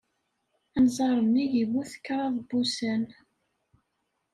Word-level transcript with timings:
Anẓar-nni 0.77 1.45
iwet 1.61 1.91
kraḍ 2.05 2.31
n 2.37 2.43
wussan. 2.49 3.03